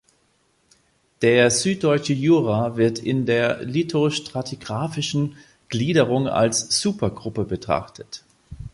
Der 1.21 1.51
Süddeutsche 1.51 2.13
Jura 2.13 2.75
wird 2.75 2.97
in 2.97 3.27
der 3.27 3.61
lithostratigraphischen 3.63 5.37
Gliederung 5.69 6.27
als 6.27 6.69
Supergruppe 6.81 7.43
betrachtet. 7.45 8.23